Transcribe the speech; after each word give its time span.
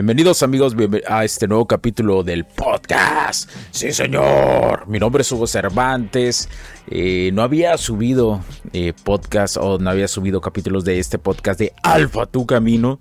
Bienvenidos 0.00 0.42
amigos 0.42 0.74
a 1.06 1.26
este 1.26 1.46
nuevo 1.46 1.66
capítulo 1.66 2.22
del 2.22 2.46
podcast. 2.46 3.50
Sí 3.70 3.92
señor, 3.92 4.88
mi 4.88 4.98
nombre 4.98 5.20
es 5.20 5.30
Hugo 5.30 5.46
Cervantes. 5.46 6.48
Eh, 6.86 7.30
no 7.34 7.42
había 7.42 7.76
subido 7.76 8.40
eh, 8.72 8.94
podcast 9.04 9.58
o 9.58 9.78
no 9.78 9.90
había 9.90 10.08
subido 10.08 10.40
capítulos 10.40 10.86
de 10.86 11.00
este 11.00 11.18
podcast 11.18 11.60
de 11.60 11.74
Alfa 11.82 12.24
Tu 12.24 12.46
Camino. 12.46 12.98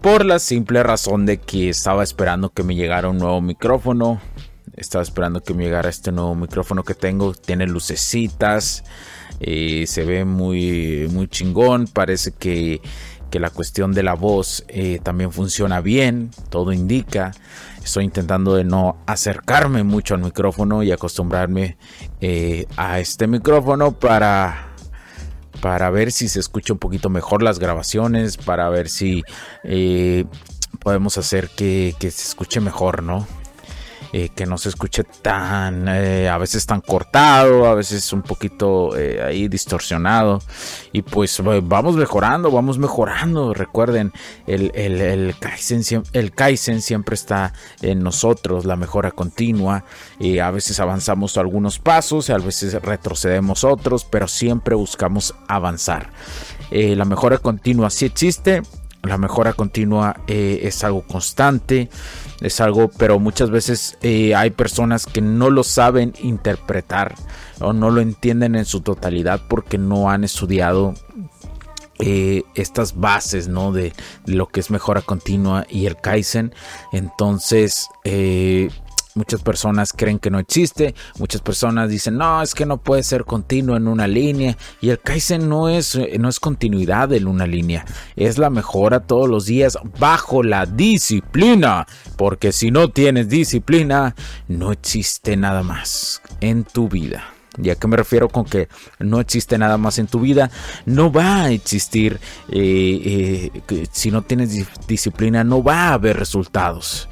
Por 0.00 0.24
la 0.24 0.38
simple 0.38 0.82
razón 0.82 1.26
de 1.26 1.36
que 1.36 1.68
estaba 1.68 2.02
esperando 2.02 2.48
que 2.48 2.62
me 2.62 2.74
llegara 2.76 3.10
un 3.10 3.18
nuevo 3.18 3.42
micrófono. 3.42 4.22
Estaba 4.78 5.02
esperando 5.02 5.42
que 5.42 5.52
me 5.52 5.64
llegara 5.64 5.90
este 5.90 6.12
nuevo 6.12 6.34
micrófono 6.34 6.82
que 6.82 6.94
tengo. 6.94 7.34
Tiene 7.34 7.66
lucecitas. 7.66 8.84
Eh, 9.38 9.84
se 9.86 10.06
ve 10.06 10.24
muy, 10.24 11.08
muy 11.10 11.28
chingón. 11.28 11.88
Parece 11.88 12.32
que 12.32 12.80
que 13.30 13.40
la 13.40 13.50
cuestión 13.50 13.92
de 13.92 14.02
la 14.02 14.14
voz 14.14 14.64
eh, 14.68 15.00
también 15.02 15.32
funciona 15.32 15.80
bien, 15.80 16.30
todo 16.50 16.72
indica. 16.72 17.32
Estoy 17.82 18.04
intentando 18.04 18.54
de 18.54 18.64
no 18.64 18.98
acercarme 19.06 19.84
mucho 19.84 20.14
al 20.14 20.20
micrófono 20.20 20.82
y 20.82 20.92
acostumbrarme 20.92 21.78
eh, 22.20 22.66
a 22.76 23.00
este 23.00 23.26
micrófono 23.26 23.92
para, 23.92 24.74
para 25.62 25.88
ver 25.90 26.12
si 26.12 26.28
se 26.28 26.40
escucha 26.40 26.72
un 26.72 26.78
poquito 26.78 27.08
mejor 27.08 27.42
las 27.42 27.58
grabaciones, 27.58 28.36
para 28.36 28.68
ver 28.68 28.88
si 28.88 29.22
eh, 29.64 30.24
podemos 30.80 31.16
hacer 31.16 31.48
que, 31.48 31.94
que 31.98 32.10
se 32.10 32.28
escuche 32.28 32.60
mejor, 32.60 33.02
¿no? 33.02 33.26
Eh, 34.12 34.30
que 34.34 34.44
no 34.44 34.58
se 34.58 34.70
escuche 34.70 35.04
tan, 35.04 35.86
eh, 35.86 36.28
a 36.28 36.36
veces 36.36 36.66
tan 36.66 36.80
cortado, 36.80 37.66
a 37.66 37.76
veces 37.76 38.12
un 38.12 38.22
poquito 38.22 38.96
eh, 38.96 39.22
ahí 39.22 39.46
distorsionado. 39.46 40.40
Y 40.92 41.02
pues 41.02 41.40
vamos 41.62 41.94
mejorando, 41.94 42.50
vamos 42.50 42.76
mejorando. 42.78 43.54
Recuerden, 43.54 44.12
el, 44.48 44.72
el, 44.74 45.36
Kaizen, 45.38 46.02
el 46.12 46.32
Kaizen 46.32 46.82
siempre 46.82 47.14
está 47.14 47.52
en 47.82 48.02
nosotros, 48.02 48.64
la 48.64 48.74
mejora 48.74 49.12
continua. 49.12 49.84
y 50.18 50.40
a 50.40 50.50
veces 50.50 50.80
avanzamos 50.80 51.36
algunos 51.36 51.78
pasos, 51.78 52.30
a 52.30 52.38
veces 52.38 52.74
retrocedemos 52.82 53.62
otros, 53.62 54.04
pero 54.04 54.26
siempre 54.26 54.74
buscamos 54.74 55.36
avanzar. 55.46 56.10
la 56.70 57.04
mejora 57.04 57.38
continua 57.38 57.90
sí 57.90 58.06
existe, 58.06 58.62
la 59.02 59.18
mejora 59.18 59.52
continua 59.54 60.16
es 60.26 60.84
algo 60.84 61.02
constante 61.02 61.88
es 62.40 62.60
algo, 62.60 62.88
pero 62.88 63.18
muchas 63.18 63.50
veces 63.50 63.98
eh, 64.02 64.34
hay 64.34 64.50
personas 64.50 65.06
que 65.06 65.20
no 65.20 65.50
lo 65.50 65.62
saben 65.62 66.14
interpretar 66.22 67.14
o 67.60 67.72
no 67.72 67.90
lo 67.90 68.00
entienden 68.00 68.54
en 68.54 68.64
su 68.64 68.80
totalidad 68.80 69.42
porque 69.46 69.76
no 69.76 70.10
han 70.10 70.24
estudiado 70.24 70.94
eh, 71.98 72.42
estas 72.54 72.98
bases 72.98 73.48
¿no? 73.48 73.72
de, 73.72 73.92
lo 74.24 74.46
que 74.48 74.60
es 74.60 74.70
mejora 74.70 75.02
continua 75.02 75.66
y 75.68 75.86
el 75.86 75.96
Kaizen. 75.96 76.54
Entonces, 76.92 77.88
eh, 78.04 78.70
Muchas 79.20 79.42
personas 79.42 79.92
creen 79.92 80.18
que 80.18 80.30
no 80.30 80.38
existe, 80.38 80.94
muchas 81.18 81.42
personas 81.42 81.90
dicen, 81.90 82.16
no, 82.16 82.40
es 82.40 82.54
que 82.54 82.64
no 82.64 82.78
puede 82.78 83.02
ser 83.02 83.26
continuo 83.26 83.76
en 83.76 83.86
una 83.86 84.08
línea. 84.08 84.56
Y 84.80 84.88
el 84.88 84.98
Kaizen 84.98 85.46
no 85.46 85.68
es, 85.68 85.98
no 86.18 86.30
es 86.30 86.40
continuidad 86.40 87.12
en 87.12 87.28
una 87.28 87.46
línea, 87.46 87.84
es 88.16 88.38
la 88.38 88.48
mejora 88.48 89.00
todos 89.00 89.28
los 89.28 89.44
días 89.44 89.76
bajo 89.98 90.42
la 90.42 90.64
disciplina. 90.64 91.86
Porque 92.16 92.50
si 92.50 92.70
no 92.70 92.88
tienes 92.88 93.28
disciplina, 93.28 94.14
no 94.48 94.72
existe 94.72 95.36
nada 95.36 95.62
más 95.62 96.22
en 96.40 96.64
tu 96.64 96.88
vida. 96.88 97.22
¿Y 97.62 97.68
a 97.68 97.74
qué 97.74 97.88
me 97.88 97.98
refiero 97.98 98.30
con 98.30 98.46
que 98.46 98.70
no 99.00 99.20
existe 99.20 99.58
nada 99.58 99.76
más 99.76 99.98
en 99.98 100.06
tu 100.06 100.20
vida? 100.20 100.50
No 100.86 101.12
va 101.12 101.42
a 101.42 101.50
existir, 101.50 102.18
eh, 102.48 103.50
eh, 103.68 103.86
si 103.92 104.10
no 104.10 104.22
tienes 104.22 104.66
disciplina, 104.86 105.44
no 105.44 105.62
va 105.62 105.88
a 105.88 105.92
haber 105.92 106.16
resultados. 106.16 107.06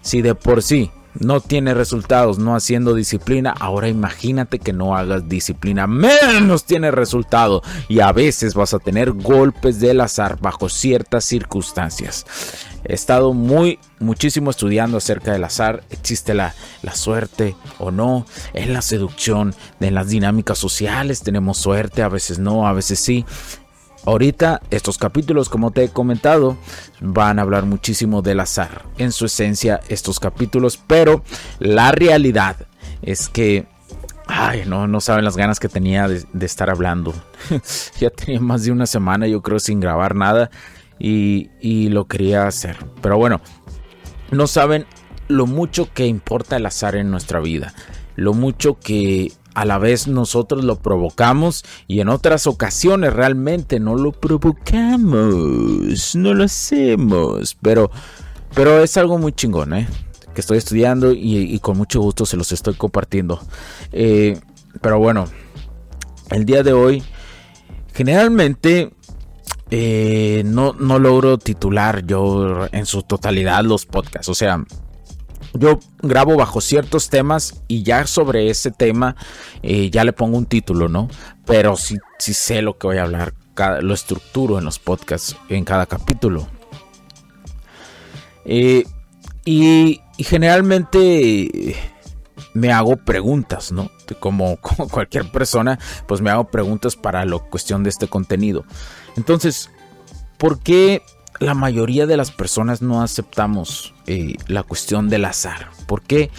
Si 0.00 0.22
de 0.22 0.34
por 0.34 0.60
sí 0.64 0.90
no 1.18 1.40
tiene 1.40 1.74
resultados 1.74 2.38
no 2.38 2.54
haciendo 2.54 2.94
disciplina, 2.94 3.54
ahora 3.58 3.88
imagínate 3.88 4.58
que 4.58 4.72
no 4.72 4.96
hagas 4.96 5.28
disciplina, 5.28 5.86
menos 5.86 6.64
tiene 6.64 6.90
resultado. 6.90 7.62
Y 7.88 8.00
a 8.00 8.12
veces 8.12 8.54
vas 8.54 8.74
a 8.74 8.78
tener 8.78 9.12
golpes 9.12 9.80
del 9.80 10.00
azar 10.00 10.38
bajo 10.40 10.68
ciertas 10.68 11.24
circunstancias. 11.24 12.24
He 12.84 12.94
estado 12.94 13.32
muy, 13.32 13.78
muchísimo 14.00 14.50
estudiando 14.50 14.96
acerca 14.96 15.32
del 15.32 15.44
azar, 15.44 15.84
existe 15.90 16.34
la, 16.34 16.54
la 16.82 16.94
suerte 16.94 17.54
o 17.78 17.92
no, 17.92 18.26
en 18.54 18.72
la 18.72 18.82
seducción, 18.82 19.54
en 19.80 19.94
las 19.94 20.08
dinámicas 20.08 20.58
sociales. 20.58 21.22
Tenemos 21.22 21.58
suerte, 21.58 22.02
a 22.02 22.08
veces 22.08 22.38
no, 22.38 22.66
a 22.66 22.72
veces 22.72 22.98
sí. 22.98 23.24
Ahorita 24.04 24.60
estos 24.70 24.98
capítulos, 24.98 25.48
como 25.48 25.70
te 25.70 25.84
he 25.84 25.88
comentado, 25.88 26.56
van 27.00 27.38
a 27.38 27.42
hablar 27.42 27.66
muchísimo 27.66 28.20
del 28.22 28.40
azar. 28.40 28.84
En 28.98 29.12
su 29.12 29.26
esencia, 29.26 29.80
estos 29.88 30.18
capítulos, 30.18 30.76
pero 30.86 31.22
la 31.58 31.92
realidad 31.92 32.56
es 33.02 33.28
que 33.28 33.66
Ay, 34.26 34.62
no, 34.66 34.86
no 34.86 35.00
saben 35.00 35.24
las 35.24 35.36
ganas 35.36 35.60
que 35.60 35.68
tenía 35.68 36.08
de, 36.08 36.24
estar 36.46 36.70
hablando. 36.70 37.12
ya 38.00 38.08
tenía 38.08 38.40
más 38.40 38.64
de 38.64 38.72
una 38.72 38.86
semana, 38.86 39.26
yo 39.26 39.42
creo, 39.42 39.58
sin 39.58 39.78
grabar 39.78 40.14
nada. 40.14 40.50
Y, 40.98 41.50
y, 41.60 41.88
lo 41.88 42.06
quería 42.06 42.46
hacer. 42.46 42.78
Pero 43.02 43.18
bueno, 43.18 43.40
no 44.30 44.46
saben 44.46 44.86
lo 45.28 45.46
mucho 45.46 45.92
que 45.92 46.06
importa 46.06 46.56
el 46.56 46.64
azar 46.64 46.94
en 46.94 47.10
nuestra 47.10 47.40
vida. 47.40 47.74
Lo 48.14 48.32
mucho 48.32 48.78
que 48.78 49.32
a 49.54 49.64
la 49.64 49.78
vez 49.78 50.08
nosotros 50.08 50.64
lo 50.64 50.76
provocamos 50.76 51.64
y 51.86 52.00
en 52.00 52.08
otras 52.08 52.46
ocasiones 52.46 53.12
realmente 53.12 53.80
no 53.80 53.96
lo 53.96 54.12
provocamos, 54.12 56.14
no 56.14 56.34
lo 56.34 56.44
hacemos, 56.44 57.56
pero, 57.60 57.90
pero 58.54 58.82
es 58.82 58.96
algo 58.96 59.18
muy 59.18 59.32
chingón, 59.32 59.74
¿eh? 59.74 59.88
que 60.34 60.40
estoy 60.40 60.58
estudiando 60.58 61.12
y, 61.12 61.58
con 61.58 61.76
mucho 61.76 62.00
gusto 62.00 62.24
se 62.24 62.36
los 62.36 62.52
estoy 62.52 62.74
compartiendo. 62.74 63.40
Eh, 63.92 64.40
pero 64.80 64.98
bueno, 64.98 65.26
el 66.30 66.46
día 66.46 66.62
de 66.62 66.72
hoy 66.72 67.02
generalmente 67.92 68.92
eh, 69.70 70.42
no, 70.46 70.72
no 70.72 70.98
logro 70.98 71.38
titular 71.38 72.06
yo 72.06 72.66
en 72.72 72.86
su 72.86 73.02
totalidad 73.02 73.62
los 73.64 73.84
podcasts, 73.84 74.28
o 74.28 74.34
sea 74.34 74.64
yo 75.54 75.78
grabo 76.00 76.36
bajo 76.36 76.60
ciertos 76.60 77.10
temas 77.10 77.62
y 77.68 77.82
ya 77.82 78.06
sobre 78.06 78.50
ese 78.50 78.70
tema 78.70 79.16
eh, 79.62 79.90
ya 79.90 80.04
le 80.04 80.12
pongo 80.12 80.38
un 80.38 80.46
título, 80.46 80.88
¿no? 80.88 81.08
Pero 81.44 81.76
sí, 81.76 81.98
sé 82.18 82.62
lo 82.62 82.78
que 82.78 82.86
voy 82.86 82.98
a 82.98 83.02
hablar, 83.02 83.34
lo 83.80 83.94
estructuro 83.94 84.58
en 84.58 84.64
los 84.64 84.78
podcasts, 84.78 85.36
en 85.48 85.64
cada 85.64 85.86
capítulo. 85.86 86.48
Eh, 88.44 88.84
y, 89.44 90.00
generalmente 90.18 91.76
me 92.54 92.70
hago 92.72 92.96
preguntas, 92.96 93.72
¿no? 93.72 93.90
Como, 94.20 94.56
como, 94.60 94.88
cualquier 94.88 95.30
persona, 95.30 95.78
pues 96.06 96.20
me 96.20 96.30
hago 96.30 96.44
preguntas 96.44 96.96
para 96.96 97.24
la 97.24 97.38
cuestión 97.38 97.82
de 97.82 97.90
este 97.90 98.06
contenido. 98.06 98.64
Entonces, 99.16 99.70
¿por 100.38 100.60
qué 100.60 101.02
la 101.42 101.54
mayoría 101.54 102.06
de 102.06 102.16
las 102.16 102.30
personas 102.30 102.82
no 102.82 103.02
aceptamos 103.02 103.94
eh, 104.06 104.36
la 104.46 104.62
cuestión 104.62 105.08
del 105.08 105.24
azar. 105.24 105.70
¿Por 105.86 106.02
qué? 106.02 106.30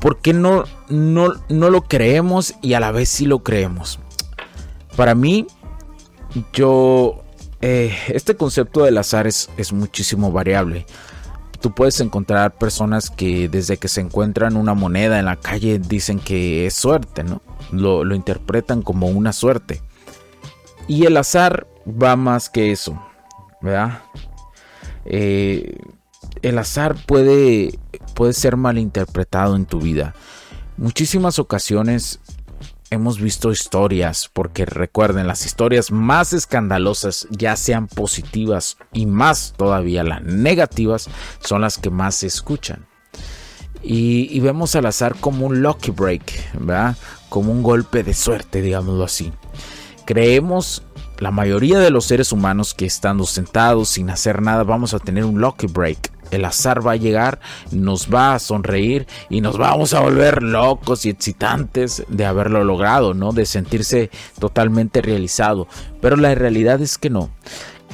Porque 0.00 0.32
no, 0.32 0.64
no, 0.88 1.34
no 1.48 1.70
lo 1.70 1.82
creemos 1.82 2.54
y 2.62 2.74
a 2.74 2.80
la 2.80 2.90
vez 2.92 3.08
sí 3.08 3.26
lo 3.26 3.42
creemos. 3.42 3.98
Para 4.96 5.14
mí, 5.14 5.46
yo, 6.52 7.24
eh, 7.60 7.96
este 8.08 8.36
concepto 8.36 8.84
del 8.84 8.98
azar 8.98 9.26
es, 9.26 9.48
es 9.56 9.72
muchísimo 9.72 10.32
variable. 10.32 10.86
Tú 11.60 11.74
puedes 11.74 12.00
encontrar 12.00 12.56
personas 12.56 13.10
que 13.10 13.48
desde 13.48 13.78
que 13.78 13.88
se 13.88 14.00
encuentran 14.00 14.56
una 14.56 14.74
moneda 14.74 15.18
en 15.18 15.24
la 15.24 15.36
calle 15.36 15.80
dicen 15.80 16.20
que 16.20 16.66
es 16.66 16.74
suerte, 16.74 17.24
¿no? 17.24 17.42
Lo, 17.72 18.04
lo 18.04 18.14
interpretan 18.14 18.82
como 18.82 19.08
una 19.08 19.32
suerte. 19.32 19.82
Y 20.86 21.04
el 21.04 21.16
azar 21.16 21.66
va 21.86 22.14
más 22.14 22.48
que 22.48 22.70
eso, 22.70 23.00
¿verdad? 23.60 24.02
Eh, 25.04 25.78
el 26.42 26.58
azar 26.58 26.96
puede, 27.06 27.78
puede 28.14 28.32
ser 28.32 28.56
malinterpretado 28.56 29.56
en 29.56 29.66
tu 29.66 29.80
vida. 29.80 30.14
Muchísimas 30.76 31.38
ocasiones 31.38 32.20
hemos 32.90 33.20
visto 33.20 33.50
historias, 33.50 34.30
porque 34.32 34.64
recuerden, 34.64 35.26
las 35.26 35.44
historias 35.44 35.90
más 35.90 36.32
escandalosas, 36.32 37.26
ya 37.30 37.56
sean 37.56 37.86
positivas 37.86 38.78
y 38.92 39.06
más 39.06 39.54
todavía 39.56 40.04
las 40.04 40.22
negativas, 40.22 41.08
son 41.40 41.62
las 41.62 41.78
que 41.78 41.90
más 41.90 42.16
se 42.16 42.26
escuchan. 42.26 42.86
Y, 43.82 44.40
vemos 44.40 44.74
al 44.74 44.86
azar 44.86 45.14
como 45.20 45.46
un 45.46 45.62
lucky 45.62 45.92
break, 45.92 46.54
¿verdad? 46.58 46.96
Como 47.28 47.52
un 47.52 47.62
golpe 47.62 48.02
de 48.02 48.12
suerte, 48.12 48.60
digámoslo 48.60 49.04
así. 49.04 49.32
Creemos 50.04 50.82
la 51.18 51.30
mayoría 51.30 51.78
de 51.78 51.90
los 51.90 52.04
seres 52.04 52.32
humanos 52.32 52.74
que 52.74 52.86
estando 52.86 53.26
sentados 53.26 53.88
sin 53.88 54.10
hacer 54.10 54.40
nada 54.40 54.62
vamos 54.62 54.94
a 54.94 54.98
tener 54.98 55.24
un 55.24 55.40
lucky 55.40 55.66
break. 55.66 56.12
El 56.30 56.44
azar 56.44 56.86
va 56.86 56.92
a 56.92 56.96
llegar, 56.96 57.40
nos 57.70 58.12
va 58.12 58.34
a 58.34 58.38
sonreír 58.38 59.06
y 59.30 59.40
nos 59.40 59.56
vamos 59.56 59.94
a 59.94 60.00
volver 60.00 60.42
locos 60.42 61.06
y 61.06 61.10
excitantes 61.10 62.04
de 62.08 62.26
haberlo 62.26 62.64
logrado, 62.64 63.14
¿no? 63.14 63.32
De 63.32 63.46
sentirse 63.46 64.10
totalmente 64.38 65.00
realizado. 65.00 65.66
Pero 66.00 66.16
la 66.16 66.34
realidad 66.34 66.82
es 66.82 66.98
que 66.98 67.08
no. 67.08 67.30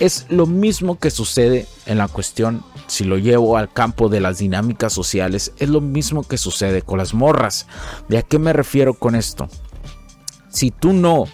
Es 0.00 0.26
lo 0.28 0.46
mismo 0.46 0.98
que 0.98 1.10
sucede 1.10 1.66
en 1.86 1.98
la 1.98 2.08
cuestión, 2.08 2.64
si 2.88 3.04
lo 3.04 3.16
llevo 3.16 3.56
al 3.56 3.72
campo 3.72 4.08
de 4.08 4.20
las 4.20 4.38
dinámicas 4.38 4.92
sociales, 4.92 5.52
es 5.58 5.68
lo 5.68 5.80
mismo 5.80 6.24
que 6.24 6.36
sucede 6.36 6.82
con 6.82 6.98
las 6.98 7.14
morras. 7.14 7.68
¿De 8.08 8.18
a 8.18 8.22
qué 8.22 8.40
me 8.40 8.52
refiero 8.52 8.94
con 8.94 9.14
esto? 9.14 9.48
Si 10.50 10.72
tú 10.72 10.92
no 10.92 11.26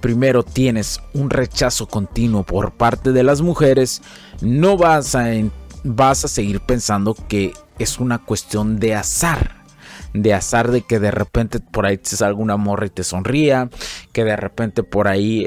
primero 0.00 0.42
tienes 0.42 1.00
un 1.14 1.30
rechazo 1.30 1.86
continuo 1.86 2.42
por 2.42 2.72
parte 2.72 3.12
de 3.12 3.22
las 3.22 3.42
mujeres, 3.42 4.02
no 4.40 4.76
vas 4.76 5.14
a, 5.14 5.26
vas 5.84 6.24
a 6.24 6.28
seguir 6.28 6.60
pensando 6.60 7.14
que 7.14 7.52
es 7.78 7.98
una 7.98 8.18
cuestión 8.18 8.78
de 8.78 8.94
azar. 8.94 9.60
De 10.12 10.34
azar 10.34 10.72
de 10.72 10.82
que 10.82 10.98
de 10.98 11.12
repente 11.12 11.60
por 11.60 11.86
ahí 11.86 11.96
te 11.96 12.16
salga 12.16 12.40
una 12.40 12.56
morra 12.56 12.86
y 12.86 12.90
te 12.90 13.04
sonría, 13.04 13.70
que 14.12 14.24
de 14.24 14.34
repente 14.34 14.82
por 14.82 15.06
ahí 15.06 15.46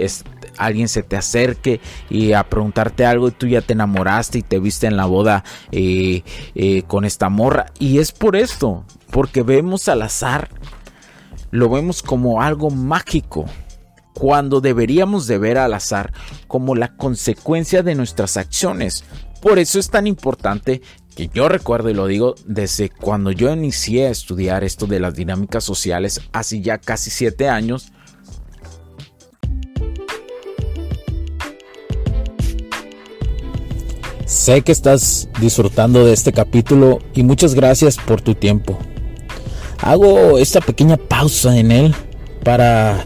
alguien 0.58 0.88
se 0.88 1.04
te 1.04 1.18
acerque 1.18 1.82
y 2.10 2.32
a 2.32 2.48
preguntarte 2.48 3.06
algo 3.06 3.28
y 3.28 3.32
tú 3.32 3.48
ya 3.48 3.60
te 3.62 3.74
enamoraste 3.74 4.38
y 4.38 4.42
te 4.42 4.60
viste 4.60 4.88
en 4.88 4.96
la 4.96 5.06
boda 5.06 5.44
eh, 5.72 6.24
eh, 6.56 6.84
con 6.84 7.04
esta 7.04 7.28
morra. 7.28 7.66
Y 7.78 8.00
es 8.00 8.14
por 8.14 8.38
esto, 8.38 8.86
porque 9.12 9.44
vemos 9.44 9.90
al 9.90 10.02
azar, 10.02 10.50
lo 11.52 11.70
vemos 11.70 12.02
como 12.02 12.42
algo 12.42 12.70
mágico, 12.70 13.46
cuando 14.14 14.62
deberíamos 14.62 15.28
de 15.28 15.38
ver 15.38 15.58
al 15.58 15.74
azar 15.74 16.14
como 16.48 16.76
la 16.76 16.96
consecuencia 16.96 17.84
de 17.84 17.96
nuestras 17.96 18.38
acciones. 18.38 19.04
Por 19.42 19.60
eso 19.60 19.80
es 19.80 19.90
tan 19.90 20.08
importante 20.08 20.82
que 21.16 21.30
yo 21.34 21.50
recuerdo 21.50 21.90
y 21.90 21.94
lo 21.94 22.08
digo 22.08 22.36
desde 22.46 22.90
cuando 22.90 23.32
yo 23.32 23.52
inicié 23.52 24.08
a 24.08 24.12
estudiar 24.12 24.64
esto 24.64 24.88
de 24.88 25.00
las 25.00 25.14
dinámicas 25.14 25.64
sociales 25.64 26.22
hace 26.32 26.62
ya 26.62 26.78
casi 26.78 27.10
siete 27.10 27.50
años. 27.50 27.92
Sé 34.26 34.62
que 34.62 34.72
estás 34.72 35.30
disfrutando 35.40 36.06
de 36.06 36.14
este 36.14 36.34
capítulo 36.34 37.00
y 37.14 37.24
muchas 37.24 37.54
gracias 37.54 37.98
por 37.98 38.22
tu 38.22 38.34
tiempo. 38.34 38.78
Hago 39.80 40.38
esta 40.40 40.62
pequeña 40.62 40.98
pausa 40.98 41.58
en 41.58 41.72
él 41.72 41.96
para 42.44 43.06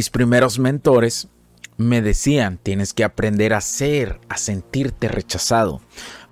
Mis 0.00 0.08
primeros 0.08 0.58
mentores 0.58 1.28
me 1.76 2.00
decían, 2.00 2.56
tienes 2.62 2.94
que 2.94 3.04
aprender 3.04 3.52
a 3.52 3.60
ser, 3.60 4.18
a 4.30 4.38
sentirte 4.38 5.08
rechazado, 5.08 5.82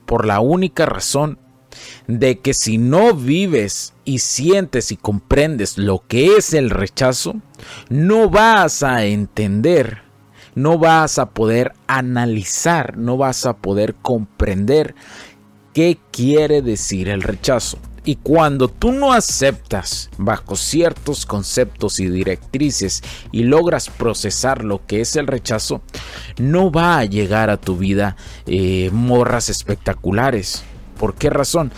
por 0.07 0.25
la 0.25 0.41
única 0.41 0.87
razón 0.87 1.39
de 2.07 2.39
que 2.39 2.55
si 2.55 2.79
no 2.79 3.13
vives 3.13 3.93
y 4.07 4.21
sientes 4.21 4.91
y 4.91 4.97
comprendes 4.97 5.77
lo 5.77 6.03
que 6.09 6.39
es 6.39 6.55
el 6.55 6.71
rechazo, 6.71 7.43
no 7.91 8.31
vas 8.31 8.83
a 8.83 9.05
entender, 9.05 10.01
no 10.55 10.79
vas 10.79 11.19
a 11.19 11.29
poder 11.33 11.75
analizar, 11.89 12.97
no 12.97 13.19
vas 13.19 13.45
a 13.45 13.59
poder 13.59 13.97
comprender 13.97 14.95
qué 15.75 15.99
quiere 16.11 16.63
decir 16.63 17.11
el 17.11 17.21
rechazo. 17.21 17.79
Y 18.09 18.17
cuando 18.17 18.69
tú 18.69 18.91
no 18.91 19.13
aceptas 19.13 20.09
bajo 20.17 20.57
ciertos 20.57 21.27
conceptos 21.27 22.01
y 22.01 22.09
directrices 22.09 23.03
y 23.33 23.43
logras 23.43 23.91
procesar 23.91 24.65
lo 24.65 24.87
que 24.87 25.03
es 25.03 25.15
el 25.17 25.27
rechazo, 25.27 25.83
no 26.39 26.71
va 26.71 26.97
a 27.01 27.05
llegar 27.05 27.51
a 27.51 27.59
tu 27.59 27.77
vida 27.77 28.17
eh, 28.47 28.89
morras 28.95 29.51
espectaculares. 29.51 30.63
¿Por 30.99 31.17
qué 31.17 31.29
razón? 31.29 31.71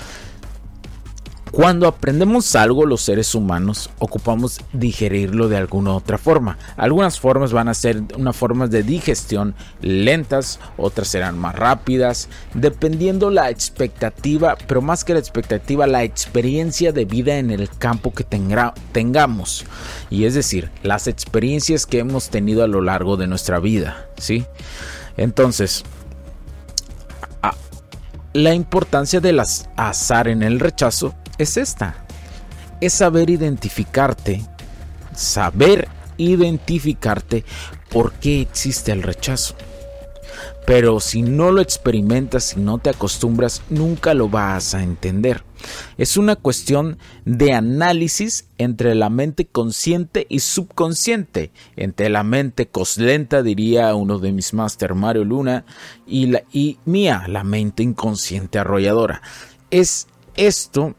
Cuando 1.52 1.88
aprendemos 1.88 2.54
algo 2.54 2.86
los 2.86 3.00
seres 3.00 3.34
humanos 3.34 3.90
ocupamos 3.98 4.60
digerirlo 4.72 5.48
de 5.48 5.56
alguna 5.56 5.94
otra 5.94 6.16
forma. 6.16 6.58
Algunas 6.76 7.18
formas 7.18 7.52
van 7.52 7.68
a 7.68 7.74
ser 7.74 8.02
unas 8.16 8.36
formas 8.36 8.70
de 8.70 8.84
digestión 8.84 9.56
lentas, 9.82 10.60
otras 10.76 11.08
serán 11.08 11.38
más 11.38 11.56
rápidas, 11.56 12.28
dependiendo 12.54 13.30
la 13.30 13.50
expectativa, 13.50 14.56
pero 14.68 14.80
más 14.80 15.02
que 15.02 15.14
la 15.14 15.18
expectativa, 15.18 15.88
la 15.88 16.04
experiencia 16.04 16.92
de 16.92 17.04
vida 17.04 17.38
en 17.38 17.50
el 17.50 17.68
campo 17.68 18.12
que 18.12 18.24
tengamos. 18.92 19.64
Y 20.08 20.26
es 20.26 20.34
decir, 20.34 20.70
las 20.84 21.08
experiencias 21.08 21.84
que 21.84 21.98
hemos 21.98 22.30
tenido 22.30 22.62
a 22.62 22.68
lo 22.68 22.80
largo 22.80 23.16
de 23.16 23.26
nuestra 23.26 23.58
vida, 23.58 24.08
¿sí? 24.18 24.44
Entonces, 25.16 25.84
la 28.32 28.54
importancia 28.54 29.20
del 29.20 29.40
azar 29.40 30.28
en 30.28 30.44
el 30.44 30.60
rechazo 30.60 31.16
es 31.42 31.56
esta. 31.56 32.04
Es 32.80 32.94
saber 32.94 33.30
identificarte, 33.30 34.42
saber 35.14 35.88
identificarte 36.16 37.44
por 37.90 38.12
qué 38.12 38.40
existe 38.40 38.92
el 38.92 39.02
rechazo. 39.02 39.54
Pero 40.66 41.00
si 41.00 41.22
no 41.22 41.50
lo 41.50 41.60
experimentas, 41.60 42.44
si 42.44 42.60
no 42.60 42.78
te 42.78 42.90
acostumbras, 42.90 43.62
nunca 43.70 44.14
lo 44.14 44.28
vas 44.28 44.74
a 44.74 44.82
entender. 44.82 45.42
Es 45.98 46.16
una 46.16 46.36
cuestión 46.36 46.98
de 47.24 47.52
análisis 47.54 48.46
entre 48.56 48.94
la 48.94 49.10
mente 49.10 49.46
consciente 49.46 50.26
y 50.28 50.40
subconsciente, 50.40 51.50
entre 51.76 52.08
la 52.08 52.22
mente 52.22 52.68
coslenta, 52.68 53.42
diría 53.42 53.94
uno 53.94 54.18
de 54.18 54.32
mis 54.32 54.54
máster 54.54 54.94
Mario 54.94 55.24
Luna, 55.24 55.64
y, 56.06 56.26
la, 56.26 56.44
y 56.52 56.78
mía, 56.84 57.24
la 57.26 57.42
mente 57.42 57.82
inconsciente 57.82 58.58
arrolladora. 58.58 59.22
Es 59.70 60.06
esto 60.36 60.94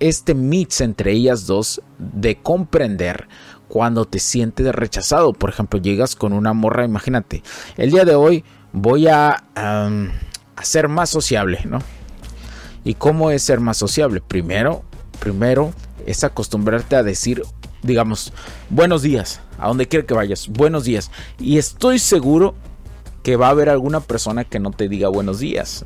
este 0.00 0.34
mix 0.34 0.80
entre 0.80 1.12
ellas 1.12 1.46
dos 1.46 1.80
de 1.98 2.36
comprender 2.36 3.28
cuando 3.68 4.04
te 4.04 4.18
sientes 4.18 4.66
rechazado. 4.74 5.32
Por 5.32 5.50
ejemplo, 5.50 5.80
llegas 5.80 6.16
con 6.16 6.32
una 6.32 6.52
morra, 6.52 6.84
imagínate, 6.84 7.42
el 7.76 7.90
día 7.90 8.04
de 8.04 8.14
hoy 8.14 8.44
voy 8.72 9.08
a, 9.08 9.44
ser 10.62 10.88
más 10.88 11.10
sociable, 11.10 11.60
¿no? 11.64 11.78
¿Y 12.84 12.94
cómo 12.94 13.30
es 13.30 13.42
ser 13.42 13.60
más 13.60 13.76
sociable? 13.76 14.22
Primero, 14.26 14.84
primero 15.18 15.72
es 16.06 16.24
acostumbrarte 16.24 16.96
a 16.96 17.02
decir, 17.02 17.42
digamos, 17.82 18.32
buenos 18.70 19.02
días, 19.02 19.40
a 19.58 19.68
donde 19.68 19.88
quiera 19.88 20.06
que 20.06 20.14
vayas, 20.14 20.48
buenos 20.48 20.84
días. 20.84 21.10
Y 21.38 21.58
estoy 21.58 21.98
seguro 21.98 22.54
que 23.22 23.36
va 23.36 23.48
a 23.48 23.50
haber 23.50 23.68
alguna 23.68 24.00
persona 24.00 24.44
que 24.44 24.60
no 24.60 24.70
te 24.70 24.88
diga 24.88 25.08
buenos 25.08 25.40
días. 25.40 25.84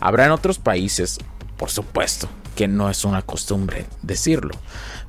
Habrá 0.00 0.26
en 0.26 0.32
otros 0.32 0.58
países, 0.58 1.18
por 1.56 1.70
supuesto, 1.70 2.28
que 2.54 2.68
no 2.68 2.90
es 2.90 3.04
una 3.04 3.22
costumbre 3.22 3.86
decirlo. 4.02 4.54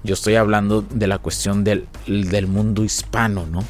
Yo 0.03 0.13
estoy 0.13 0.35
hablando 0.35 0.81
de 0.81 1.07
la 1.07 1.19
cuestión 1.19 1.63
del, 1.63 1.88
del 2.07 2.47
mundo 2.47 2.83
hispano, 2.83 3.45
¿no? 3.45 3.63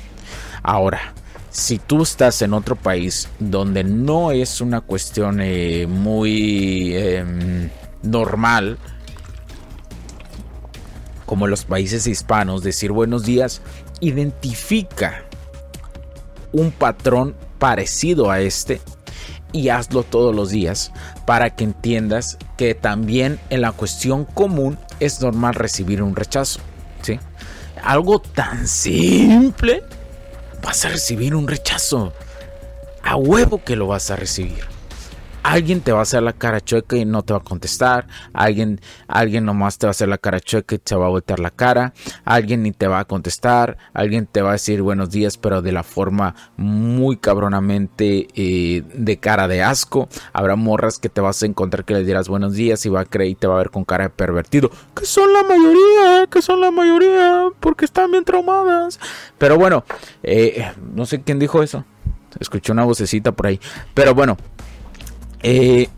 Ahora, 0.63 1.13
si 1.53 1.77
tú 1.77 2.01
estás 2.01 2.41
en 2.41 2.53
otro 2.53 2.75
país 2.75 3.29
donde 3.39 3.83
no 3.83 4.31
es 4.31 4.59
una 4.59 4.81
cuestión 4.81 5.39
eh, 5.41 5.85
muy 5.87 6.95
em, 6.95 7.69
normal, 8.01 8.79
como 11.25 11.47
los 11.47 11.65
países 11.65 12.07
hispanos, 12.07 12.63
decir 12.63 12.91
buenos 12.91 13.23
días, 13.23 13.61
identifica 13.99 15.23
un 16.51 16.71
patrón 16.71 17.35
parecido 17.59 18.31
a 18.31 18.41
este 18.41 18.81
y 19.53 19.69
hazlo 19.69 20.03
todos 20.03 20.35
los 20.35 20.49
días 20.49 20.91
para 21.25 21.51
que 21.51 21.63
entiendas 21.63 22.37
que 22.57 22.75
también 22.75 23.39
en 23.49 23.61
la 23.61 23.71
cuestión 23.71 24.25
común 24.25 24.77
es 24.99 25.21
normal 25.21 25.55
recibir 25.55 26.03
un 26.03 26.15
rechazo. 26.15 26.59
¿sí? 27.01 27.19
Algo 27.81 28.19
tan 28.19 28.67
simple 28.67 29.83
vas 30.61 30.83
a 30.83 30.89
recibir 30.89 31.35
un 31.35 31.47
rechazo. 31.47 32.11
A 33.03 33.15
huevo 33.15 33.63
que 33.63 33.75
lo 33.75 33.87
vas 33.87 34.11
a 34.11 34.15
recibir. 34.15 34.72
Alguien 35.43 35.81
te 35.81 35.91
va 35.91 35.99
a 35.99 36.03
hacer 36.03 36.23
la 36.23 36.33
cara 36.33 36.61
chueca 36.61 36.95
y 36.95 37.05
no 37.05 37.21
te 37.23 37.33
va 37.33 37.39
a 37.39 37.43
contestar. 37.43 38.07
Alguien, 38.33 38.79
alguien 39.07 39.45
nomás 39.45 39.77
te 39.77 39.85
va 39.85 39.89
a 39.89 39.91
hacer 39.91 40.07
la 40.07 40.17
cara 40.17 40.39
chueca 40.39 40.75
y 40.75 40.77
te 40.79 40.95
va 40.95 41.07
a 41.07 41.09
voltear 41.09 41.39
la 41.39 41.51
cara. 41.51 41.93
Alguien 42.23 42.63
ni 42.63 42.71
te 42.71 42.87
va 42.87 42.99
a 42.99 43.05
contestar. 43.05 43.77
Alguien 43.93 44.25
te 44.25 44.41
va 44.41 44.49
a 44.49 44.53
decir 44.53 44.81
buenos 44.81 45.09
días, 45.09 45.37
pero 45.37 45.61
de 45.61 45.73
la 45.73 45.83
forma 45.83 46.33
muy 46.55 47.17
cabronamente 47.17 48.27
eh, 48.35 48.83
de 48.93 49.17
cara 49.17 49.47
de 49.47 49.61
asco. 49.61 50.07
Habrá 50.31 50.55
morras 50.55 50.97
que 50.97 51.09
te 51.09 51.21
vas 51.21 51.43
a 51.43 51.45
encontrar 51.45 51.83
que 51.83 51.93
le 51.93 52.03
dirás 52.03 52.29
buenos 52.29 52.53
días 52.53 52.85
y 52.85 52.89
va 52.89 53.01
a 53.01 53.05
creer 53.05 53.31
y 53.31 53.35
te 53.35 53.47
va 53.47 53.55
a 53.55 53.57
ver 53.57 53.69
con 53.69 53.83
cara 53.83 54.05
de 54.05 54.09
pervertido. 54.11 54.71
Que 54.95 55.05
son 55.05 55.33
la 55.33 55.43
mayoría, 55.43 56.27
que 56.27 56.41
son 56.41 56.61
la 56.61 56.71
mayoría, 56.71 57.49
porque 57.59 57.85
están 57.85 58.11
bien 58.11 58.23
traumadas. 58.23 58.99
Pero 59.37 59.57
bueno, 59.57 59.83
eh, 60.23 60.71
no 60.93 61.05
sé 61.05 61.21
quién 61.21 61.37
dijo 61.37 61.61
eso. 61.61 61.83
Escuché 62.39 62.71
una 62.71 62.83
vocecita 62.83 63.31
por 63.31 63.47
ahí. 63.47 63.59
Pero 63.93 64.15
bueno, 64.15 64.37
eh, 65.43 65.89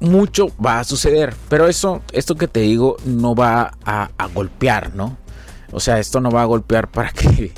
mucho 0.00 0.48
va 0.64 0.80
a 0.80 0.84
suceder. 0.84 1.34
Pero 1.48 1.68
eso, 1.68 2.02
esto 2.12 2.34
que 2.34 2.48
te 2.48 2.60
digo, 2.60 2.96
no 3.04 3.34
va 3.34 3.72
a, 3.84 4.08
golpear, 4.34 4.94
¿no? 4.94 5.16
O 5.70 5.78
sea, 5.78 5.98
esto 5.98 6.20
no 6.20 6.30
va 6.30 6.42
a 6.42 6.46
golpear 6.46 6.88
para 6.90 7.12
que, 7.12 7.52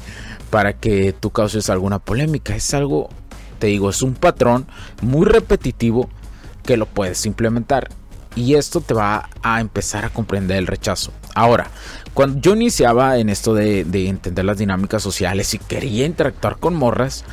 para 0.50 0.74
que 0.74 1.14
tú 1.18 1.30
causes 1.30 1.70
alguna 1.70 1.98
polémica. 1.98 2.54
Es 2.54 2.74
algo, 2.74 3.08
te 3.58 3.68
digo, 3.68 3.88
es 3.90 4.02
un 4.02 4.14
patrón 4.14 4.66
muy 5.00 5.24
repetitivo 5.24 6.10
que 6.64 6.76
lo 6.76 6.86
puedes 6.86 7.24
implementar. 7.24 7.88
Y 8.34 8.54
esto 8.54 8.80
te 8.80 8.94
va 8.94 9.28
a 9.42 9.60
empezar 9.60 10.06
a 10.06 10.08
comprender 10.08 10.56
el 10.56 10.66
rechazo. 10.66 11.12
Ahora, 11.34 11.70
cuando 12.14 12.40
yo 12.40 12.54
iniciaba 12.54 13.18
en 13.18 13.28
esto 13.28 13.52
de, 13.52 13.84
de 13.84 14.08
entender 14.08 14.46
las 14.46 14.56
dinámicas 14.56 15.02
sociales 15.02 15.52
y 15.52 15.58
quería 15.58 16.06
interactuar 16.06 16.56
con 16.56 16.74
morras, 16.74 17.26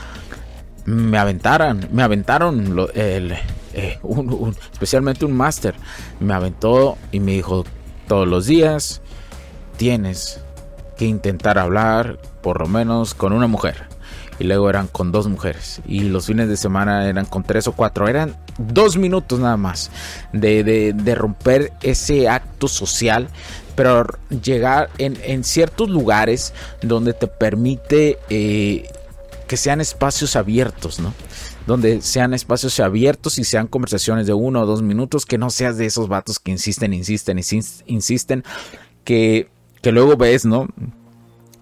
me 0.86 1.18
aventaran, 1.18 1.88
me 1.92 2.04
aventaron 2.04 2.90
el, 2.94 3.32
eh, 3.74 4.00
especialmente 4.72 5.26
un 5.26 5.34
máster, 5.34 5.76
me 6.20 6.34
aventó 6.34 6.98
y 7.12 7.20
me 7.20 7.34
dijo 7.34 7.66
todos 8.08 8.28
los 8.28 8.48
días 8.48 9.02
tienes 9.78 10.42
que 10.98 11.06
intentar 11.06 11.58
hablar 11.58 12.20
por 12.42 12.60
lo 12.60 12.68
menos 12.68 13.14
con 13.14 13.32
una 13.32 13.48
mujer 13.48 13.88
y 14.40 14.46
luego 14.46 14.70
eran 14.70 14.88
con 14.88 15.12
dos 15.12 15.28
mujeres. 15.28 15.82
Y 15.86 16.02
los 16.02 16.26
fines 16.26 16.48
de 16.48 16.58
semana 16.58 17.08
eran 17.08 17.26
con 17.26 17.44
tres 17.44 17.68
o 17.68 17.74
cuatro. 17.74 18.08
Eran 18.08 18.36
dos 18.58 18.98
minutos 18.98 19.40
nada 19.40 19.58
más 19.58 19.92
de, 20.32 20.94
de, 20.94 21.16
romper 21.16 21.74
ese 21.82 22.28
acto 22.30 22.68
social 22.68 23.28
pero 23.76 24.06
llegar 24.44 24.90
en, 24.98 25.18
en 25.24 25.46
ciertos 25.46 25.90
lugares 25.90 26.54
donde 26.82 27.14
te 27.14 27.28
permite 27.28 28.20
eh, 28.30 28.92
que 29.50 29.58
sean 29.58 29.82
espacios 29.82 30.36
abiertos, 30.36 31.00
¿no? 31.00 31.12
Donde 31.66 32.04
sean 32.04 32.36
espacios 32.36 32.80
abiertos 32.80 33.40
y 33.40 33.44
sean 33.44 33.66
conversaciones 33.66 34.28
de 34.28 34.34
uno 34.34 34.62
o 34.62 34.66
dos 34.68 34.84
minutos, 34.84 35.26
que 35.26 35.40
no 35.40 35.50
seas 35.50 35.76
de 35.76 35.88
esos 35.88 36.08
vatos 36.08 36.38
que 36.38 36.52
insisten, 36.52 36.94
insisten, 36.94 37.40
insisten, 37.88 38.44
que, 39.04 39.50
que 39.82 39.92
luego 39.92 40.18
ves, 40.18 40.46
¿no? 40.46 40.68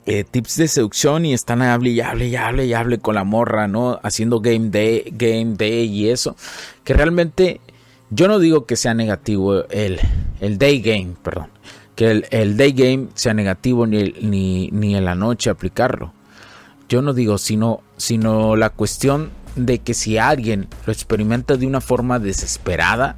Eh, 0.06 0.26
tips 0.26 0.58
de 0.58 0.68
seducción 0.68 1.26
y 1.26 1.34
están 1.34 1.62
hable 1.62 1.92
y 1.92 2.02
hable 2.02 2.28
y 2.28 2.36
hable 2.36 2.66
y 2.66 2.74
hable 2.74 2.98
con 2.98 3.16
la 3.16 3.24
morra, 3.24 3.70
¿no? 3.70 4.02
Haciendo 4.04 4.42
game 4.42 4.70
day, 4.70 5.06
game 5.14 5.54
day 5.56 5.86
y 5.86 6.10
eso. 6.10 6.36
Que 6.84 6.94
realmente 6.94 7.62
yo 8.10 8.28
no 8.28 8.40
digo 8.40 8.66
que 8.66 8.76
sea 8.76 8.94
negativo 8.96 9.64
el, 9.70 9.98
el 10.42 10.58
day 10.58 10.82
game, 10.82 11.14
perdón. 11.24 11.52
Que 11.96 12.12
el, 12.12 12.26
el 12.32 12.58
day 12.58 12.74
game 12.74 13.08
sea 13.14 13.34
negativo 13.34 13.88
ni, 13.88 14.14
ni, 14.22 14.72
ni 14.74 14.94
en 14.98 15.06
la 15.06 15.16
noche 15.16 15.50
aplicarlo 15.50 16.17
yo 16.90 17.02
no 17.02 17.14
digo, 17.14 17.38
sino, 17.38 17.82
sino 17.98 18.56
la 18.56 18.70
cuestión 18.70 19.32
de 19.56 19.80
que 19.80 19.94
si 19.94 20.18
alguien 20.18 20.68
lo 20.86 20.94
experimenta 20.94 21.58
de 21.58 21.66
una 21.66 21.82
forma 21.82 22.20
desesperada, 22.20 23.18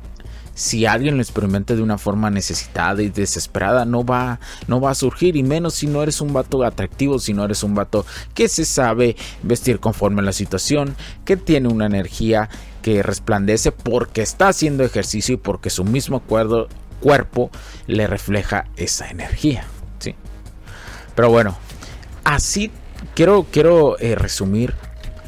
si 0.60 0.86
alguien 0.86 1.16
lo 1.16 1.22
experimenta 1.22 1.74
de 1.74 1.82
una 1.82 1.98
forma 1.98 2.30
necesitada 2.30 3.02
y 3.02 3.10
desesperada, 3.10 3.86
no 3.86 4.04
va, 4.04 4.42
no 4.68 4.82
va 4.82 4.92
a 4.92 4.96
surgir, 4.96 5.38
y 5.38 5.44
menos 5.44 5.76
si 5.76 5.88
no 5.88 6.04
eres 6.04 6.20
un 6.20 6.34
vato 6.34 6.64
atractivo, 6.64 7.18
si 7.18 7.34
no 7.34 7.46
eres 7.46 7.64
un 7.64 7.76
vato 7.76 8.06
que 8.34 8.50
se 8.50 8.66
sabe 8.66 9.16
vestir 9.42 9.80
conforme 9.80 10.22
a 10.22 10.26
la 10.26 10.34
situación, 10.34 10.96
que 11.24 11.38
tiene 11.38 11.70
una 11.70 11.86
energía 11.86 12.50
que 12.82 13.04
resplandece 13.04 13.72
porque 13.72 14.22
está 14.22 14.50
haciendo 14.50 14.84
ejercicio 14.84 15.36
y 15.36 15.38
porque 15.38 15.70
su 15.70 15.86
mismo 15.86 16.22
cuerpo 16.22 17.52
le 17.88 18.08
refleja 18.08 18.66
esa 18.76 19.10
energía. 19.10 19.66
¿sí? 20.00 20.16
Pero 21.16 21.30
bueno, 21.30 21.58
así 22.26 22.70
quiero, 23.16 23.46
quiero 23.52 23.98
eh, 24.00 24.16
resumir 24.16 24.74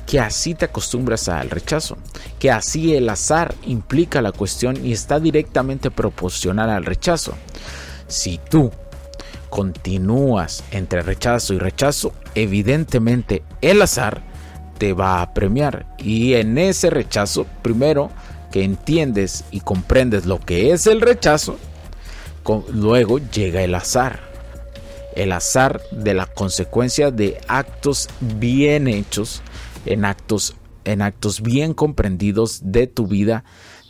que 0.05 0.19
así 0.19 0.55
te 0.55 0.65
acostumbras 0.65 1.29
al 1.29 1.49
rechazo, 1.49 1.97
que 2.37 2.51
así 2.51 2.95
el 2.95 3.07
azar 3.09 3.55
implica 3.65 4.21
la 4.21 4.31
cuestión 4.31 4.85
y 4.85 4.91
está 4.91 5.19
directamente 5.19 5.89
proporcional 5.89 6.69
al 6.69 6.85
rechazo. 6.85 7.33
Si 8.07 8.39
tú 8.49 8.71
continúas 9.49 10.63
entre 10.71 11.01
rechazo 11.01 11.53
y 11.53 11.59
rechazo, 11.59 12.13
evidentemente 12.35 13.43
el 13.61 13.81
azar 13.81 14.21
te 14.77 14.93
va 14.93 15.21
a 15.21 15.33
premiar. 15.33 15.85
Y 15.97 16.33
en 16.33 16.57
ese 16.57 16.89
rechazo, 16.89 17.45
primero 17.61 18.09
que 18.51 18.63
entiendes 18.63 19.45
y 19.51 19.61
comprendes 19.61 20.25
lo 20.25 20.39
que 20.39 20.71
es 20.71 20.87
el 20.87 20.99
rechazo, 20.99 21.57
luego 22.73 23.19
llega 23.19 23.61
el 23.61 23.75
azar 23.75 24.30
el 25.15 25.31
azar 25.31 25.81
de 25.91 26.13
la 26.13 26.25
consecuencia 26.25 27.11
de 27.11 27.39
actos 27.47 28.09
bien 28.19 28.87
hechos, 28.87 29.41
en 29.85 30.05
actos, 30.05 30.55
en 30.83 31.01
actos 31.01 31.41
bien 31.41 31.73
comprendidos 31.73 32.61
de 32.63 32.87
tu 32.87 33.07
vida, 33.07 33.43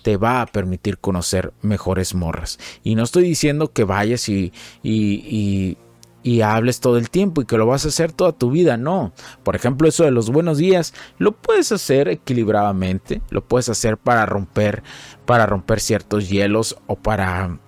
te 0.03 0.17
va 0.17 0.41
a 0.41 0.45
permitir 0.47 0.97
conocer 0.97 1.53
mejores 1.61 2.15
morras. 2.15 2.59
Y 2.83 2.95
no 2.95 3.03
estoy 3.03 3.23
diciendo 3.23 3.71
que 3.71 3.83
vayas 3.83 4.27
y, 4.29 4.51
y, 4.83 5.77
y, 6.23 6.41
hables 6.41 6.79
todo 6.79 6.97
el 6.97 7.09
tiempo 7.09 7.41
y 7.41 7.45
que 7.45 7.57
lo 7.57 7.67
vas 7.67 7.85
a 7.85 7.89
hacer 7.89 8.11
toda 8.11 8.31
tu 8.31 8.51
vida, 8.51 8.77
no. 8.77 9.13
Por 9.43 9.55
ejemplo, 9.55 9.87
eso 9.87 10.03
de 10.03 10.11
los 10.11 10.29
buenos 10.29 10.57
días, 10.57 10.93
lo 11.17 11.33
puedes 11.33 11.71
hacer 11.71 12.07
equilibradamente, 12.07 13.21
lo 13.29 13.45
puedes 13.45 13.69
hacer 13.69 13.97
para 13.97 14.25
romper, 14.25 14.83
para 15.25 15.45
romper 15.45 15.79
ciertos 15.79 16.29
hielos 16.29 16.77
o 16.87 16.95
para 16.95 17.59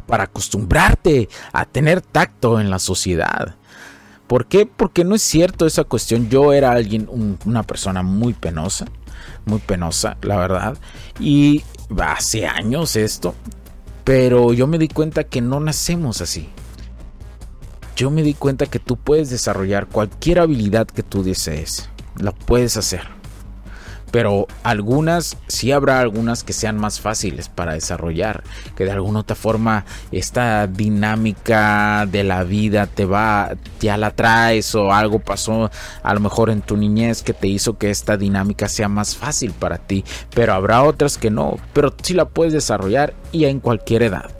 para 0.00 0.24
acostumbrarte 0.24 1.28
a 1.52 1.64
tener 1.64 2.00
tacto 2.00 2.60
en 2.60 2.70
la 2.70 2.78
sociedad. 2.78 3.56
¿Por 4.26 4.46
qué? 4.46 4.66
Porque 4.66 5.04
no 5.04 5.14
es 5.14 5.22
cierto 5.22 5.66
esa 5.66 5.84
cuestión. 5.84 6.28
Yo 6.28 6.52
era 6.52 6.72
alguien, 6.72 7.08
una 7.44 7.62
persona 7.62 8.02
muy 8.02 8.32
penosa, 8.32 8.86
muy 9.44 9.60
penosa, 9.60 10.16
la 10.22 10.36
verdad. 10.36 10.76
Y 11.20 11.62
hace 11.98 12.46
años 12.46 12.96
esto. 12.96 13.34
Pero 14.04 14.52
yo 14.52 14.66
me 14.66 14.78
di 14.78 14.88
cuenta 14.88 15.24
que 15.24 15.40
no 15.40 15.60
nacemos 15.60 16.20
así. 16.20 16.48
Yo 17.96 18.10
me 18.10 18.22
di 18.22 18.34
cuenta 18.34 18.66
que 18.66 18.78
tú 18.78 18.96
puedes 18.96 19.30
desarrollar 19.30 19.86
cualquier 19.86 20.40
habilidad 20.40 20.86
que 20.86 21.02
tú 21.02 21.22
desees. 21.22 21.88
La 22.18 22.32
puedes 22.32 22.76
hacer. 22.76 23.15
Pero 24.10 24.46
algunas, 24.62 25.36
sí 25.48 25.72
habrá 25.72 26.00
algunas 26.00 26.44
que 26.44 26.52
sean 26.52 26.78
más 26.78 27.00
fáciles 27.00 27.48
para 27.48 27.74
desarrollar, 27.74 28.42
que 28.76 28.84
de 28.84 28.92
alguna 28.92 29.20
otra 29.20 29.36
forma 29.36 29.84
esta 30.12 30.66
dinámica 30.66 32.06
de 32.06 32.24
la 32.24 32.44
vida 32.44 32.86
te 32.86 33.04
va, 33.04 33.56
ya 33.80 33.96
la 33.96 34.10
traes 34.10 34.74
o 34.74 34.92
algo 34.92 35.18
pasó 35.18 35.70
a 36.02 36.14
lo 36.14 36.20
mejor 36.20 36.50
en 36.50 36.62
tu 36.62 36.76
niñez 36.76 37.22
que 37.22 37.32
te 37.32 37.48
hizo 37.48 37.78
que 37.78 37.90
esta 37.90 38.16
dinámica 38.16 38.68
sea 38.68 38.88
más 38.88 39.16
fácil 39.16 39.52
para 39.52 39.78
ti, 39.78 40.04
pero 40.34 40.54
habrá 40.54 40.82
otras 40.82 41.18
que 41.18 41.30
no, 41.30 41.56
pero 41.72 41.94
sí 42.02 42.14
la 42.14 42.26
puedes 42.26 42.52
desarrollar 42.52 43.14
y 43.32 43.44
en 43.44 43.60
cualquier 43.60 44.02
edad 44.02 44.30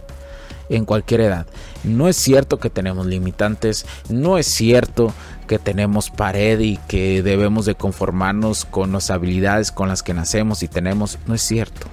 en 0.68 0.84
cualquier 0.84 1.20
edad. 1.20 1.46
No 1.84 2.08
es 2.08 2.16
cierto 2.16 2.58
que 2.58 2.70
tenemos 2.70 3.06
limitantes, 3.06 3.86
no 4.08 4.38
es 4.38 4.46
cierto 4.46 5.12
que 5.46 5.58
tenemos 5.58 6.10
pared 6.10 6.58
y 6.60 6.78
que 6.88 7.22
debemos 7.22 7.66
de 7.66 7.74
conformarnos 7.74 8.64
con 8.64 8.92
las 8.92 9.10
habilidades 9.10 9.70
con 9.70 9.88
las 9.88 10.02
que 10.02 10.14
nacemos 10.14 10.62
y 10.62 10.68
tenemos, 10.68 11.18
no 11.26 11.34
es 11.34 11.42
cierto. 11.42 11.86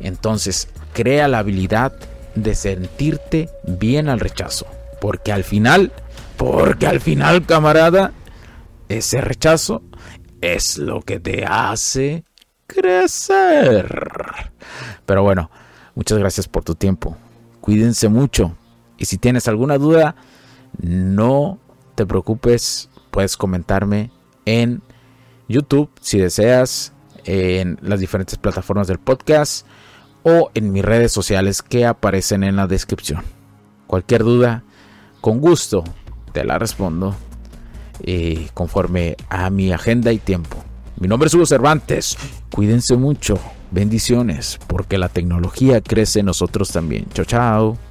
Entonces, 0.00 0.68
crea 0.92 1.28
la 1.28 1.40
habilidad 1.40 1.92
de 2.34 2.54
sentirte 2.54 3.48
bien 3.64 4.08
al 4.08 4.20
rechazo, 4.20 4.66
porque 5.00 5.32
al 5.32 5.42
final, 5.42 5.92
porque 6.36 6.86
al 6.86 7.00
final, 7.00 7.44
camarada, 7.44 8.12
ese 8.88 9.20
rechazo 9.20 9.82
es 10.40 10.78
lo 10.78 11.02
que 11.02 11.18
te 11.18 11.44
hace 11.44 12.22
crecer. 12.68 14.52
Pero 15.04 15.24
bueno, 15.24 15.50
muchas 15.96 16.18
gracias 16.18 16.46
por 16.46 16.62
tu 16.62 16.76
tiempo 16.76 17.16
cuídense 17.68 18.08
mucho. 18.08 18.56
Y 18.96 19.04
si 19.04 19.18
tienes 19.18 19.46
alguna 19.46 19.76
duda, 19.76 20.16
no 20.80 21.58
te 21.96 22.06
preocupes, 22.06 22.88
puedes 23.10 23.36
comentarme 23.36 24.10
en 24.46 24.80
YouTube 25.50 25.90
si 26.00 26.18
deseas, 26.18 26.94
en 27.24 27.78
las 27.82 28.00
diferentes 28.00 28.38
plataformas 28.38 28.86
del 28.86 28.98
podcast 28.98 29.66
o 30.22 30.50
en 30.54 30.72
mis 30.72 30.82
redes 30.82 31.12
sociales 31.12 31.60
que 31.60 31.84
aparecen 31.84 32.42
en 32.42 32.56
la 32.56 32.66
descripción. 32.66 33.22
Cualquier 33.86 34.24
duda, 34.24 34.64
con 35.20 35.38
gusto 35.38 35.84
te 36.32 36.44
la 36.44 36.58
respondo 36.58 37.14
eh, 38.00 38.48
conforme 38.54 39.14
a 39.28 39.50
mi 39.50 39.72
agenda 39.72 40.10
y 40.10 40.16
tiempo. 40.16 40.56
Mi 40.98 41.06
nombre 41.06 41.26
es 41.26 41.34
Hugo 41.34 41.44
Cervantes. 41.44 42.16
Cuídense 42.50 42.96
mucho. 42.96 43.38
Bendiciones, 43.70 44.58
porque 44.66 44.98
la 44.98 45.08
tecnología 45.08 45.80
crece 45.80 46.20
en 46.20 46.26
nosotros 46.26 46.70
también. 46.70 47.06
Chao, 47.12 47.24
chao. 47.24 47.87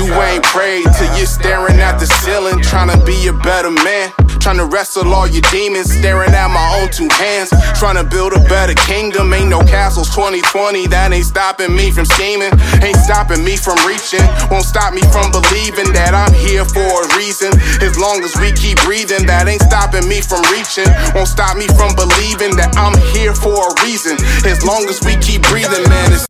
You 0.00 0.08
ain't 0.16 0.42
prayed 0.44 0.88
till 0.96 1.12
you're 1.18 1.28
staring 1.28 1.76
at 1.76 2.00
the 2.00 2.06
ceiling, 2.24 2.62
trying 2.62 2.88
to 2.88 2.96
be 3.04 3.28
a 3.28 3.34
better 3.34 3.68
man. 3.68 4.08
Trying 4.40 4.56
to 4.56 4.64
wrestle 4.64 5.12
all 5.12 5.28
your 5.28 5.44
demons, 5.52 5.92
staring 5.92 6.32
at 6.32 6.48
my 6.48 6.80
own 6.80 6.88
two 6.88 7.06
hands. 7.20 7.52
Trying 7.76 8.00
to 8.00 8.04
build 8.08 8.32
a 8.32 8.40
better 8.48 8.72
kingdom, 8.72 9.28
ain't 9.34 9.52
no 9.52 9.60
castles 9.60 10.08
2020. 10.16 10.88
That 10.88 11.12
ain't 11.12 11.28
stopping 11.28 11.76
me 11.76 11.92
from 11.92 12.06
scheming, 12.08 12.48
ain't 12.80 12.96
stopping 12.96 13.44
me 13.44 13.60
from 13.60 13.76
reaching. 13.84 14.24
Won't 14.48 14.64
stop 14.64 14.96
me 14.96 15.04
from 15.12 15.28
believing 15.36 15.92
that 15.92 16.16
I'm 16.16 16.32
here 16.32 16.64
for 16.64 17.04
a 17.04 17.06
reason. 17.20 17.52
As 17.84 18.00
long 18.00 18.24
as 18.24 18.32
we 18.40 18.56
keep 18.56 18.80
breathing, 18.80 19.28
that 19.28 19.52
ain't 19.52 19.60
stopping 19.60 20.08
me 20.08 20.24
from 20.24 20.40
reaching. 20.48 20.88
Won't 21.12 21.28
stop 21.28 21.60
me 21.60 21.68
from 21.76 21.92
believing 21.92 22.56
that 22.56 22.72
I'm 22.80 22.96
here 23.12 23.36
for 23.36 23.52
a 23.52 23.72
reason. 23.84 24.16
As 24.48 24.64
long 24.64 24.88
as 24.88 24.96
we 25.04 25.20
keep 25.20 25.44
breathing, 25.52 25.84
man. 25.92 26.29